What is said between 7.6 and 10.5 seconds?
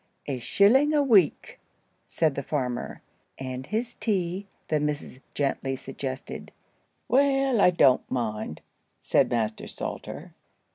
I don't mind," said Master Salter.